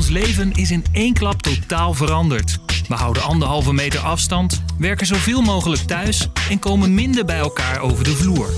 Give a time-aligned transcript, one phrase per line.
[0.00, 2.58] Ons leven is in één klap totaal veranderd.
[2.88, 8.04] We houden anderhalve meter afstand, werken zoveel mogelijk thuis en komen minder bij elkaar over
[8.04, 8.50] de vloer.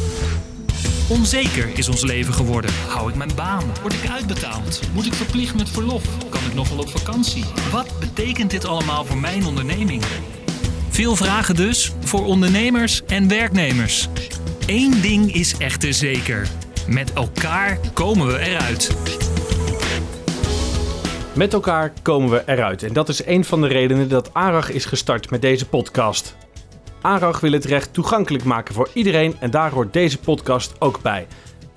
[1.08, 2.70] Onzeker is ons leven geworden.
[2.88, 3.62] Hou ik mijn baan?
[3.80, 4.80] Word ik uitbetaald?
[4.92, 6.02] Moet ik verplicht met verlof?
[6.28, 7.44] Kan ik nog wel op vakantie?
[7.72, 10.02] Wat betekent dit allemaal voor mijn onderneming?
[10.88, 14.08] Veel vragen dus voor ondernemers en werknemers.
[14.66, 16.48] Eén ding is echter zeker.
[16.86, 18.90] Met elkaar komen we eruit.
[21.34, 22.82] Met elkaar komen we eruit.
[22.82, 26.36] En dat is een van de redenen dat ARAG is gestart met deze podcast.
[27.00, 31.26] ARAG wil het recht toegankelijk maken voor iedereen en daar hoort deze podcast ook bij.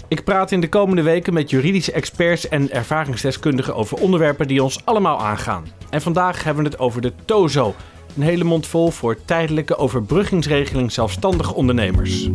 [0.08, 4.86] Ik praat in de komende weken met juridische experts en ervaringsdeskundigen over onderwerpen die ons
[4.86, 5.66] allemaal aangaan.
[5.90, 7.76] En vandaag hebben we het over de TOZO,
[8.16, 12.30] een hele mond vol voor tijdelijke overbruggingsregeling zelfstandige ondernemers.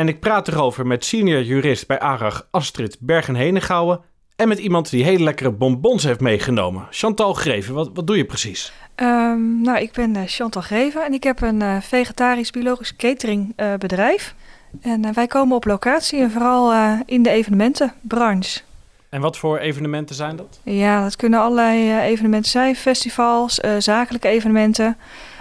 [0.00, 4.00] En ik praat erover met senior jurist bij ARAG Astrid Bergen-Henegouwen
[4.36, 6.86] en met iemand die hele lekkere bonbons heeft meegenomen.
[6.90, 8.72] Chantal Greven, wat, wat doe je precies?
[8.96, 14.34] Um, nou, ik ben uh, Chantal Greven en ik heb een uh, vegetarisch-biologisch cateringbedrijf.
[14.82, 16.72] Uh, en wij komen op locatie en vooral
[17.06, 18.60] in de evenementenbranche.
[19.08, 20.60] En wat voor evenementen zijn dat?
[20.62, 22.76] Ja, dat kunnen allerlei evenementen zijn.
[22.76, 24.96] Festivals, zakelijke evenementen.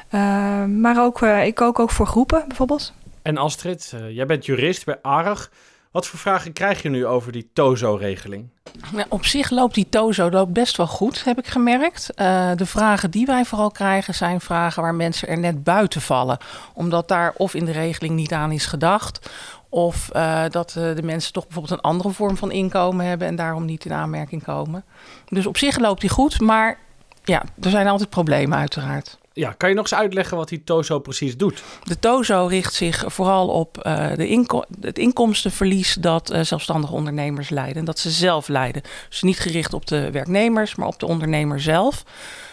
[0.10, 2.94] Ehm, maar ook, ik kook ook voor groepen bijvoorbeeld.
[3.22, 5.50] En Astrid, jij bent jurist bij ARAG.
[5.92, 8.50] Wat voor vragen krijg je nu over die TOZO-regeling?
[8.92, 12.10] Nou, op zich loopt die TOZO loopt best wel goed, heb ik gemerkt.
[12.16, 16.38] Uh, de vragen die wij vooral krijgen zijn vragen waar mensen er net buiten vallen.
[16.74, 19.30] Omdat daar of in de regeling niet aan is gedacht...
[19.70, 23.28] of uh, dat de mensen toch bijvoorbeeld een andere vorm van inkomen hebben...
[23.28, 24.84] en daarom niet in aanmerking komen.
[25.30, 26.78] Dus op zich loopt die goed, maar
[27.24, 29.18] ja, er zijn altijd problemen uiteraard.
[29.40, 31.64] Ja, kan je nog eens uitleggen wat die TOZO precies doet?
[31.84, 37.86] De TOZO richt zich vooral op uh, de het inkomstenverlies dat uh, zelfstandige ondernemers lijden.
[37.86, 38.82] Dat ze zelf lijden.
[39.10, 42.04] Dus niet gericht op de werknemers, maar op de ondernemer zelf.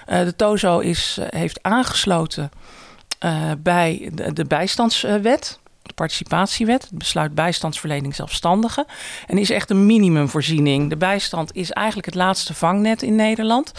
[0.09, 2.51] Uh, de TOZO is, heeft aangesloten
[3.59, 8.85] bij de, de bijstandswet de participatiewet, het besluit bijstandsverlening zelfstandigen.
[9.27, 10.91] En is echt een minimumvoorziening.
[10.91, 13.73] De bijstand is eigenlijk het laatste vangnet in Nederland.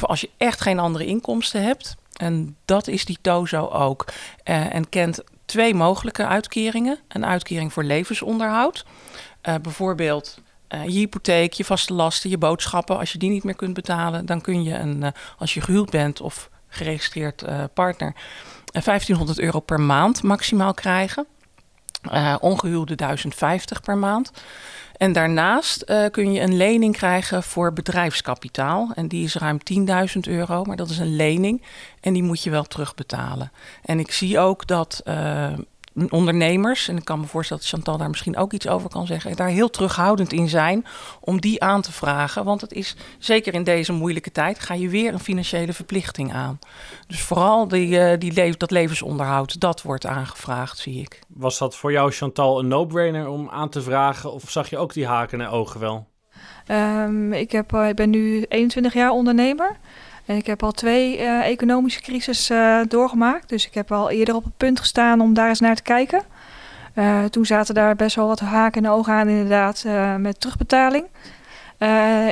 [0.00, 1.98] Als je echt geen andere inkomsten hebt.
[2.16, 4.04] En dat is die TOZO ook.
[4.44, 6.98] Uh, en kent twee mogelijke uitkeringen.
[7.08, 8.84] Een uitkering voor levensonderhoud.
[9.48, 10.38] Uh, bijvoorbeeld
[10.68, 12.98] uh, je hypotheek, je vaste lasten, je boodschappen.
[12.98, 16.20] Als je die niet meer kunt betalen, dan kun je, een, als je gehuwd bent
[16.20, 17.44] of geregistreerd
[17.74, 18.14] partner,
[18.64, 21.26] 1500 euro per maand maximaal krijgen.
[22.40, 24.32] Ongehuwde 1050 per maand.
[25.00, 28.90] En daarnaast uh, kun je een lening krijgen voor bedrijfskapitaal.
[28.94, 29.58] En die is ruim
[30.14, 31.62] 10.000 euro, maar dat is een lening.
[32.00, 33.52] En die moet je wel terugbetalen.
[33.82, 35.52] En ik zie ook dat uh,
[36.08, 39.36] ondernemers, en ik kan me voorstellen dat Chantal daar misschien ook iets over kan zeggen,
[39.36, 40.86] daar heel terughoudend in zijn
[41.20, 42.44] om die aan te vragen.
[42.44, 46.58] Want het is zeker in deze moeilijke tijd, ga je weer een financiële verplichting aan.
[47.06, 51.20] Dus vooral die, uh, die le dat levensonderhoud, dat wordt aangevraagd, zie ik.
[51.28, 54.32] Was dat voor jou, Chantal, een no-brainer om aan te vragen?
[54.32, 56.08] Of zag je ook die haken en ogen wel?
[56.70, 59.78] Um, ik, heb, uh, ik ben nu 21 jaar ondernemer.
[60.36, 63.48] Ik heb al twee uh, economische crisis uh, doorgemaakt.
[63.48, 66.22] Dus ik heb al eerder op het punt gestaan om daar eens naar te kijken.
[66.94, 69.84] Uh, toen zaten daar best wel wat haken en ogen aan, inderdaad,
[70.18, 71.04] met terugbetaling.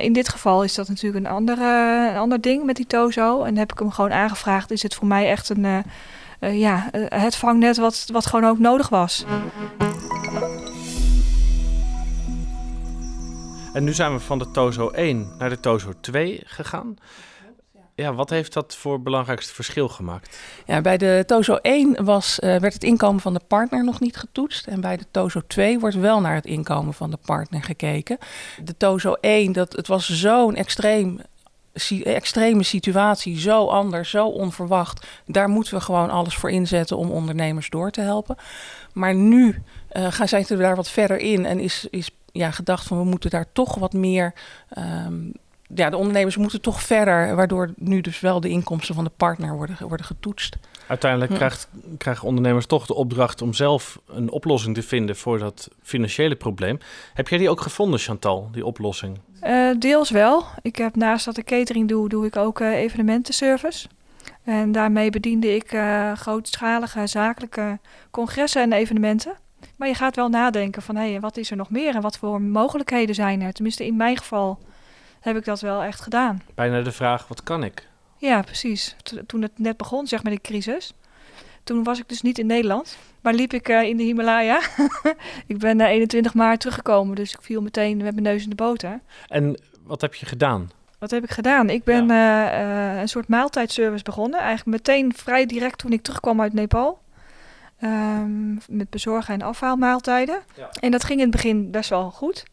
[0.03, 3.43] in dit geval is dat natuurlijk een, andere, een ander ding met die Tozo.
[3.43, 5.85] En heb ik hem gewoon aangevraagd: is het voor mij echt een,
[6.41, 9.25] ja, het vangnet wat, wat gewoon ook nodig was?
[13.73, 16.97] En nu zijn we van de Tozo 1 naar de Tozo 2 gegaan.
[17.99, 20.39] Ja, wat heeft dat voor belangrijkste verschil gemaakt?
[20.67, 24.17] Ja, bij de TOZO 1 was, uh, werd het inkomen van de partner nog niet
[24.17, 24.67] getoetst.
[24.67, 28.19] En bij de TOZO 2 wordt wel naar het inkomen van de partner gekeken.
[28.65, 31.21] De TOZO 1, dat, het was zo'n extreem
[32.05, 35.07] extreme situatie, zo anders, zo onverwacht.
[35.27, 38.37] Daar moeten we gewoon alles voor inzetten om ondernemers door te helpen.
[38.93, 42.87] Maar nu uh, gaan zij er daar wat verder in en is, is ja, gedacht
[42.87, 44.35] van we moeten daar toch wat meer.
[44.79, 45.33] Um,
[45.75, 49.57] ja, de ondernemers moeten toch verder, waardoor nu dus wel de inkomsten van de partner
[49.57, 50.57] worden, worden getoetst.
[50.87, 51.69] Uiteindelijk krijgt,
[51.99, 56.79] krijgen ondernemers toch de opdracht om zelf een oplossing te vinden voor dat financiële probleem.
[57.15, 59.19] Heb jij die ook gevonden, Chantal, die oplossing?
[59.43, 60.45] Uh, deels wel.
[60.63, 63.89] Ik heb naast dat ik catering doe, doe ik ook uh, evenementenservice.
[64.45, 67.79] En daarmee bediende ik uh, grootschalige zakelijke
[68.11, 69.33] congressen en evenementen.
[69.77, 72.19] Maar je gaat wel nadenken van, hé, hey, wat is er nog meer en wat
[72.19, 73.53] voor mogelijkheden zijn er?
[73.53, 74.59] Tenminste, in mijn geval
[75.21, 76.43] heb ik dat wel echt gedaan.
[76.55, 77.87] Bijna de vraag, wat kan ik?
[78.17, 78.97] Ja, precies.
[79.27, 80.93] Toen het net begon, zeg maar, de crisis.
[81.65, 84.61] toen was ik dus niet in Nederland, maar liep ik eh, in de Himalaya.
[85.47, 88.57] ik ben uh, 21 maart teruggekomen, dus ik viel meteen met mijn neus in de
[88.57, 89.01] boter.
[89.29, 90.71] En wat heb je gedaan?
[90.99, 91.71] Wat heb ik gedaan?
[91.71, 93.01] Ik ben ja.
[93.01, 94.41] een soort maaltijdservice begonnen.
[94.41, 97.01] Eigenlijk meteen vrij direct toen ik terugkwam uit Nepal.
[97.85, 100.43] Um, met bezorgen en afhaalmaaltijden.
[100.57, 100.71] Ja.
[100.81, 102.45] En dat ging in het begin best wel goed.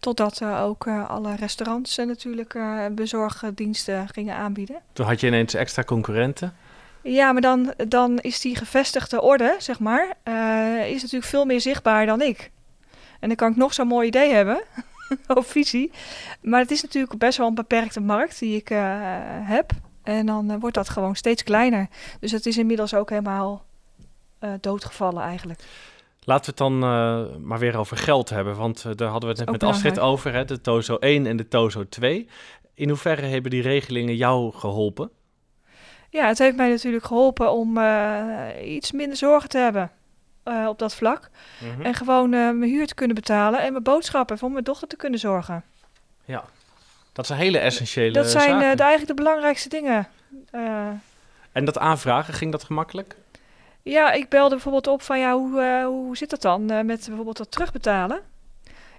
[0.00, 2.58] Totdat uh, ook uh, alle restaurants uh, natuurlijk
[2.92, 4.76] bezorgdiensten gingen aanbieden.
[4.92, 6.56] Toen had je ineens extra concurrenten?
[7.02, 10.08] Ja, maar dan, dan is die gevestigde orde, zeg maar,
[10.86, 12.50] is natuurlijk veel meer zichtbaar dan ik.
[13.20, 14.62] En dan kan ik nog zo'n mooi idee hebben,
[15.38, 15.92] of visie.
[16.40, 18.68] Maar het is natuurlijk best wel een beperkte markt die ik
[19.42, 19.70] heb.
[20.02, 21.88] En dan wordt dat gewoon steeds kleiner.
[22.20, 23.64] Dus het is inmiddels ook helemaal
[24.60, 25.62] doodgevallen eigenlijk.
[26.24, 28.56] Laten we het dan uh, maar weer over geld hebben.
[28.56, 31.36] Want uh, daar hadden we het net met Astrid over, hè, de TOZO 1 en
[31.36, 32.28] de TOZO 2.
[32.74, 35.10] In hoeverre hebben die regelingen jou geholpen?
[36.10, 37.78] Ja, het heeft mij natuurlijk geholpen om
[38.64, 39.90] iets minder zorgen te hebben
[40.66, 41.30] op dat vlak.
[41.60, 41.84] Mm -hmm.
[41.84, 45.18] En gewoon mijn huur te kunnen betalen en mijn boodschappen voor mijn dochter te kunnen
[45.18, 45.64] zorgen.
[46.24, 46.44] Ja,
[47.12, 50.08] dat zijn hele essentiële Dat zijn de, eigenlijk de belangrijkste dingen.
[51.52, 53.16] en dat aanvragen, ging dat gemakkelijk?
[53.84, 57.04] Ja, ik belde bijvoorbeeld op van ja, hoe, uh, hoe zit dat dan uh, met
[57.06, 58.20] bijvoorbeeld dat terugbetalen?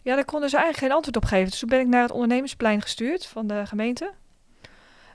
[0.02, 1.50] Ja, daar konden ze eigenlijk geen antwoord op geven.
[1.50, 4.12] Dus toen ben ik naar het ondernemersplein gestuurd van de gemeente.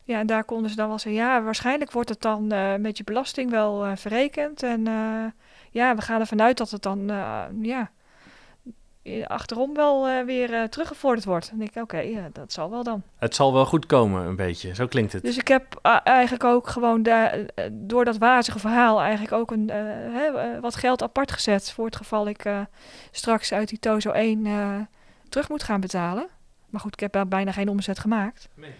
[0.05, 2.96] Ja, en daar konden ze dan wel zeggen, ja, waarschijnlijk wordt het dan uh, met
[2.96, 4.62] je belasting wel verrekend.
[4.62, 4.84] En
[5.70, 7.06] ja, we gaan ervan uit dat het dan,
[7.62, 7.90] ja,
[9.27, 11.49] achterom wel uh, weer uh, teruggevorderd wordt.
[11.49, 13.03] Dan denk ik, oké, okay, uh, dat zal wel dan.
[13.19, 14.75] Het zal wel goed komen, een beetje.
[14.75, 15.23] Zo klinkt het.
[15.23, 17.39] Dus ik heb eigenlijk ook gewoon daar,
[17.73, 19.69] door dat wazige verhaal eigenlijk ook een,
[20.12, 21.73] hè, wat geld apart gezet...
[21.73, 22.45] voor het geval ik
[23.11, 24.89] straks uit die TOZO 1
[25.29, 26.29] terug moet gaan betalen.
[26.70, 28.49] Maar goed, ik heb bijna geen omzet gemaakt.
[28.55, 28.70] Nee.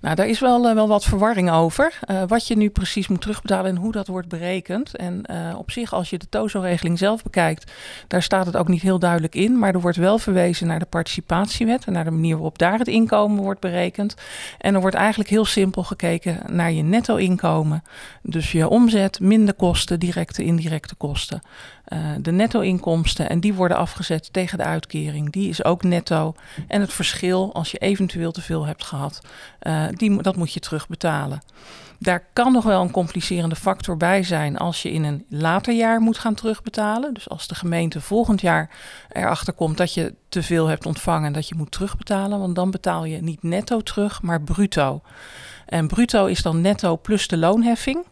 [0.00, 1.98] Nou, daar is wel, uh, wel wat verwarring over.
[2.10, 4.96] Uh, wat je nu precies moet terugbetalen en hoe dat wordt berekend.
[4.96, 7.72] En uh, op zich, als je de TOZO-regeling zelf bekijkt,
[8.06, 9.58] daar staat het ook niet heel duidelijk in.
[9.58, 12.88] Maar er wordt wel verwezen naar de participatiewet en naar de manier waarop daar het
[12.88, 14.14] inkomen wordt berekend.
[14.58, 17.82] En er wordt eigenlijk heel simpel gekeken naar je netto-inkomen.
[18.22, 21.42] Dus je omzet, minder kosten, directe, indirecte kosten.
[21.92, 25.32] Uh, de netto-inkomsten en die worden afgezet tegen de uitkering.
[25.32, 26.34] Die is ook netto.
[26.66, 29.20] En het verschil, als je eventueel te veel hebt gehad,
[29.62, 31.40] uh, die, dat moet je terugbetalen.
[31.98, 36.00] Daar kan nog wel een complicerende factor bij zijn als je in een later jaar
[36.00, 37.14] moet gaan terugbetalen.
[37.14, 38.70] Dus als de gemeente volgend jaar
[39.12, 42.38] erachter komt dat je te veel hebt ontvangen en dat je moet terugbetalen.
[42.38, 45.02] Want dan betaal je niet netto terug, maar bruto.
[45.66, 48.04] En bruto is dan netto plus de loonheffing.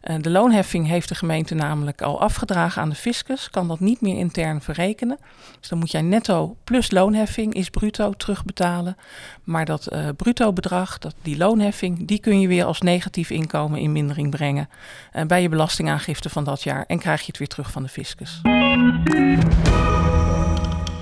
[0.00, 4.18] De loonheffing heeft de gemeente namelijk al afgedragen aan de fiscus, kan dat niet meer
[4.18, 5.18] intern verrekenen.
[5.60, 8.96] Dus dan moet jij netto plus loonheffing is bruto terugbetalen.
[9.44, 13.80] Maar dat uh, bruto bedrag, dat, die loonheffing, die kun je weer als negatief inkomen
[13.80, 14.68] in mindering brengen
[15.12, 17.88] uh, bij je belastingaangifte van dat jaar en krijg je het weer terug van de
[17.88, 18.40] fiscus.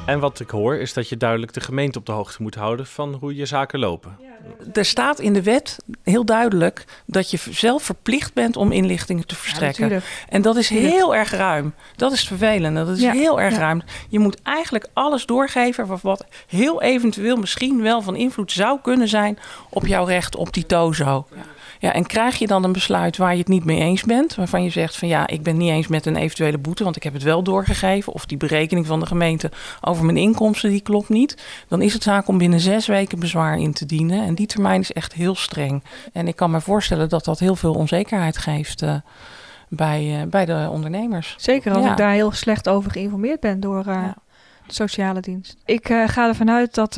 [0.08, 2.86] En wat ik hoor is dat je duidelijk de gemeente op de hoogte moet houden
[2.86, 4.16] van hoe je zaken lopen.
[4.72, 9.34] Er staat in de wet heel duidelijk dat je zelf verplicht bent om inlichtingen te
[9.34, 9.88] verstrekken.
[9.88, 11.74] Ja, en dat is heel erg ruim.
[11.96, 12.76] Dat is vervelend.
[12.76, 13.58] Dat is Ja, heel erg ja.
[13.60, 13.82] ruim.
[14.08, 19.08] Je moet eigenlijk alles doorgeven wat- wat heel eventueel misschien wel van invloed zou kunnen
[19.08, 19.38] zijn
[19.70, 21.26] op jouw recht op die tozo.
[21.78, 24.62] Ja, en krijg je dan een besluit waar je het niet mee eens bent, waarvan
[24.62, 27.12] je zegt van ja, ik ben niet eens met een eventuele boete, want ik heb
[27.12, 31.42] het wel doorgegeven, of die berekening van de gemeente over mijn inkomsten, die klopt niet,
[31.68, 34.24] dan is het zaak om binnen zes weken bezwaar in te dienen.
[34.24, 35.82] En die termijn is echt heel streng.
[36.12, 38.94] En ik kan me voorstellen dat dat heel veel onzekerheid geeft eh,
[39.68, 41.34] bij, eh, bij de ondernemers.
[41.38, 41.90] Zeker als Ja.
[41.90, 44.14] ik daar heel slecht over geïnformeerd ben door eh, Ja.
[44.66, 45.56] de sociale dienst.
[45.64, 46.94] Ik ga ervan uit dat,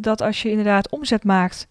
[0.00, 1.66] dat als je inderdaad omzet maakt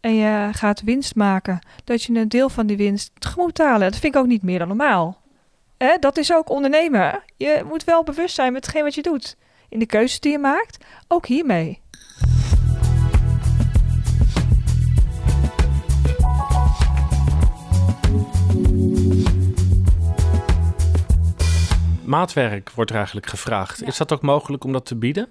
[0.00, 3.90] en je gaat winst maken, dat je een deel van die winst moet betalen.
[3.90, 5.20] Dat vind ik ook niet meer dan normaal.
[5.78, 7.22] Hè, dat is ook ondernemen.
[7.36, 9.36] Je moet wel bewust zijn met hetgeen wat je doet.
[9.68, 11.80] In de keuzes die je maakt, ook hiermee.
[22.04, 23.82] Maatwerk wordt er eigenlijk gevraagd.
[23.82, 25.28] Is dat ook mogelijk om dat te bieden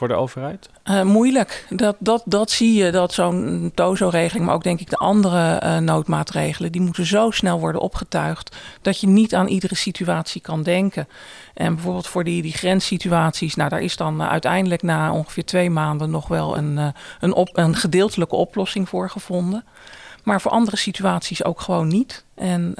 [0.00, 0.70] voor de overheid?
[0.82, 1.66] Eh, moeilijk.
[1.68, 5.76] Dat, dat, dat zie je, dat zo'n TOZO-regeling, maar ook denk ik de andere eh,
[5.76, 11.08] noodmaatregelen, die moeten zo snel worden opgetuigd dat je niet aan iedere situatie kan denken.
[11.54, 15.70] En bijvoorbeeld voor die, die grenssituaties, nou daar is dan eh, uiteindelijk na ongeveer twee
[15.70, 19.64] maanden nog wel een, een, op, een gedeeltelijke oplossing voor gevonden.
[20.24, 22.24] Maar voor andere situaties ook gewoon niet.
[22.34, 22.74] En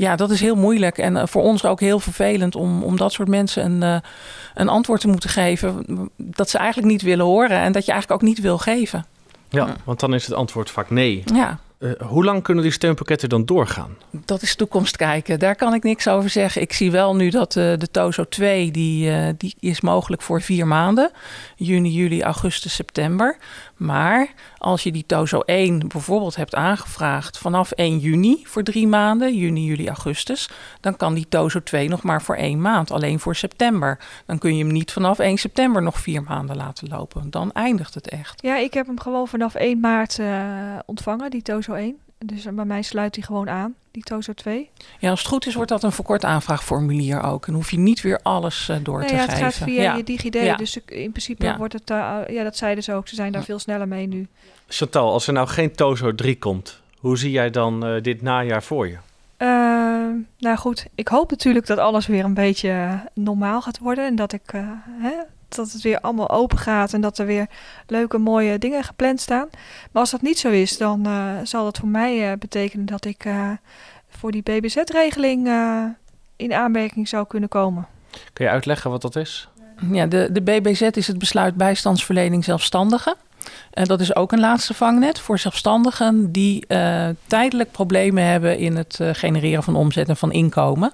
[0.00, 0.98] ja, dat is heel moeilijk.
[0.98, 4.10] En eh, voor ons ook heel vervelend om, om dat soort mensen een, eh,
[4.54, 5.84] een antwoord te moeten geven.
[6.16, 9.04] Dat ze eigenlijk niet willen horen en dat je eigenlijk ook niet wil geven.
[9.48, 11.22] Ja, want dan is het antwoord vaak nee.
[11.34, 13.96] Ja, Uh, hoe lang kunnen die steunpakketten dan doorgaan?
[14.10, 15.38] Dat is toekomst kijken.
[15.38, 16.62] Daar kan ik niks over zeggen.
[16.62, 20.42] Ik zie wel nu dat uh, de TOZO 2, die, uh, die is mogelijk voor
[20.42, 21.10] vier maanden.
[21.56, 23.36] Juni, juli, augustus, september.
[23.76, 29.36] Maar als je die TOZO 1 bijvoorbeeld hebt aangevraagd vanaf 1 juni voor drie maanden,
[29.36, 33.36] juni, juli, augustus, dan kan die TOZO 2 nog maar voor één maand, alleen voor
[33.36, 33.98] september.
[34.26, 37.30] Dan kun je hem niet vanaf 1 september nog vier maanden laten lopen.
[37.30, 38.42] Dan eindigt het echt.
[38.42, 40.28] Ja, ik heb hem gewoon vanaf 1 maart uh,
[40.86, 41.98] ontvangen, die TOZO 1.
[42.24, 44.70] Dus bij mij sluit hij gewoon aan, die TOZO 2.
[44.98, 47.46] Ja, als het goed is, wordt dat een verkort aanvraagformulier ook.
[47.46, 49.44] En hoef je niet weer alles uh, door nee, te ja, geven.
[49.44, 49.96] Het gaat via ja.
[49.96, 50.34] je DigiD.
[50.34, 50.56] Ja.
[50.56, 51.56] Dus in principe Ja.
[51.56, 51.90] wordt het...
[51.90, 53.08] Uh, ja, dat zeiden ze ook.
[53.08, 54.26] Ze zijn daar veel sneller mee nu.
[54.68, 58.62] Chantal, als er nou geen TOZO 3 komt, hoe zie jij dan uh, dit najaar
[58.62, 58.98] voor je?
[59.38, 59.48] Uh,
[60.38, 64.06] nou goed, ik hoop natuurlijk dat alles weer een beetje normaal gaat worden.
[64.06, 64.68] En dat, ik, uh,
[65.00, 65.12] hè,
[65.54, 67.46] dat het weer allemaal open gaat en dat er weer
[67.86, 69.48] leuke, mooie dingen gepland staan.
[69.92, 73.26] Maar als dat niet zo is, dan uh, zal dat voor mij betekenen dat ik
[74.08, 75.48] voor die BBZ-regeling
[76.36, 77.86] in aanmerking zou kunnen komen.
[78.32, 79.48] Kun je uitleggen wat dat is?
[79.92, 83.14] Ja, de, de BBZ is het besluit bijstandsverlening zelfstandigen.
[83.70, 88.76] En dat is ook een laatste vangnet voor zelfstandigen die uh, tijdelijk problemen hebben in
[88.76, 90.92] het uh, genereren van omzet en van inkomen.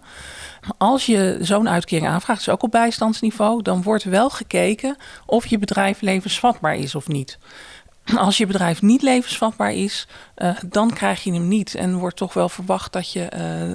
[0.79, 4.97] Als je zo'n uitkering aanvraagt, dus ook op bijstandsniveau, dan wordt wel gekeken
[5.27, 7.39] of je bedrijf levensvatbaar is of niet.
[8.17, 10.07] Als je bedrijf niet levensvatbaar is,
[10.39, 11.75] uh, dan krijg je hem niet.
[11.75, 13.21] En wordt toch wel verwacht dat je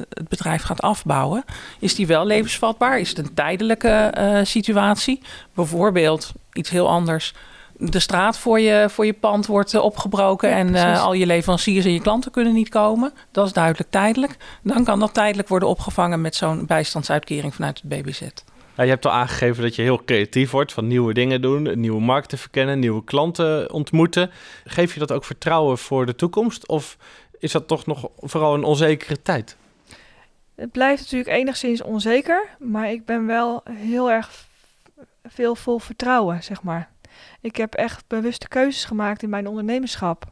[0.09, 1.43] het bedrijf gaat afbouwen.
[1.79, 2.99] Is die wel levensvatbaar?
[2.99, 5.21] Is het een tijdelijke situatie?
[5.53, 7.33] Bijvoorbeeld iets heel anders
[7.89, 11.25] de straat voor je, voor je pand wordt uh, opgebroken ja, en uh, al je
[11.25, 13.13] leveranciers en je klanten kunnen niet komen.
[13.31, 14.37] Dat is duidelijk tijdelijk.
[14.61, 18.21] Dan kan dat tijdelijk worden opgevangen met zo'n bijstandsuitkering vanuit het BBZ.
[18.75, 22.01] Ja, je hebt al aangegeven dat je heel creatief wordt van nieuwe dingen doen, nieuwe
[22.01, 24.31] markten verkennen, nieuwe klanten ontmoeten.
[24.65, 26.97] Geef je dat ook vertrouwen voor de toekomst of
[27.39, 29.55] is dat toch nog vooral een onzekere tijd?
[30.55, 34.45] Het blijft natuurlijk enigszins onzeker, maar ik ben wel heel erg
[35.27, 36.89] veel vol vertrouwen, zeg maar.
[37.41, 40.31] Ik heb echt bewuste keuzes gemaakt in mijn ondernemerschap.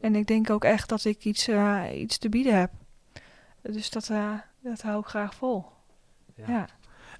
[0.00, 2.70] En ik denk ook echt dat ik iets, uh, iets te bieden heb.
[3.62, 5.64] Dus dat, uh, dat hou ik graag vol.
[6.36, 6.44] Ja.
[6.48, 6.66] ja.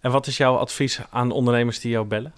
[0.00, 2.33] En wat is jouw advies aan ondernemers die jou bellen?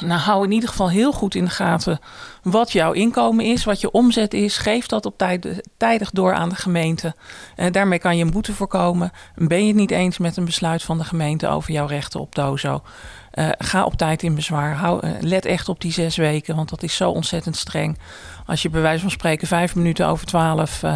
[0.00, 1.98] Nou, hou in ieder geval heel goed in de gaten
[2.42, 4.56] wat jouw inkomen is, wat je omzet is.
[4.56, 7.14] Geef dat op tijd, tijdig door aan de gemeente.
[7.56, 9.10] Uh, daarmee kan je een boete voorkomen.
[9.34, 12.34] Ben je het niet eens met een besluit van de gemeente over jouw rechten op
[12.34, 12.82] dozo?
[13.34, 14.74] Uh, ga op tijd in bezwaar.
[14.74, 17.98] Hou, uh, let echt op die zes weken, want dat is zo ontzettend streng.
[18.46, 20.90] Als je bij wijze van spreken vijf minuten over twaalf uh,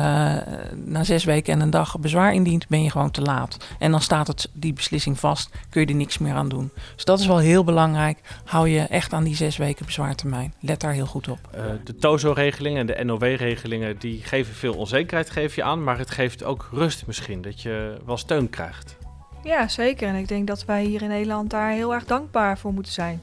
[0.74, 3.56] na zes weken en een dag bezwaar indient, ben je gewoon te laat.
[3.78, 6.70] En dan staat het, die beslissing vast, kun je er niks meer aan doen.
[6.94, 8.18] Dus dat is wel heel belangrijk.
[8.44, 10.54] Hou je echt aan die zes weken bezwaartermijn.
[10.60, 11.38] Let daar heel goed op.
[11.84, 15.84] de TOZO-regelingen en de NOW-regelingen die geven veel onzekerheid, geef je aan.
[15.84, 18.96] Maar het geeft ook rust misschien, dat je wel steun krijgt.
[19.44, 20.08] Ja, zeker.
[20.08, 23.22] En ik denk dat wij hier in Nederland daar heel erg dankbaar voor moeten zijn.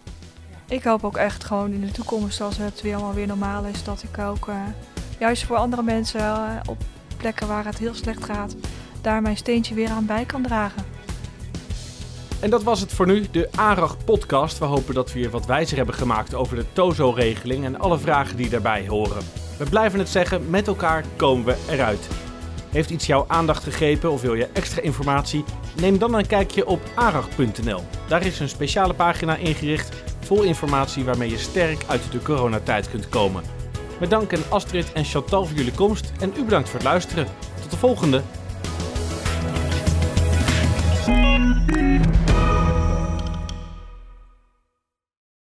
[0.68, 3.84] Ik hoop ook echt gewoon in de toekomst, als het weer allemaal weer normaal is,
[3.84, 4.56] dat ik ook uh,
[5.20, 6.78] juist voor andere mensen uh, op
[7.18, 8.56] plekken waar het heel slecht gaat,
[9.02, 10.84] daar mijn steentje weer aan bij kan dragen.
[12.40, 14.58] En dat was het voor nu, de ARAG podcast.
[14.58, 18.38] We hopen dat we weer wat wijzer hebben gemaakt over de TOZO-regeling en alle vragen
[18.38, 19.24] die daarbij horen.
[19.58, 22.08] We blijven het zeggen, met elkaar komen we eruit.
[22.72, 25.44] Heeft iets jouw aandacht gegrepen of wil je extra informatie?
[25.82, 27.82] Neem dan een kijkje op arag.nl.
[28.08, 33.10] Daar is een speciale pagina ingericht vol informatie waarmee je sterk uit de coronatijd kunt
[33.10, 33.44] komen.
[34.00, 37.28] Met dank aan Astrid en Chantal voor jullie komst en u bedankt voor het luisteren.
[37.62, 38.22] Tot de volgende!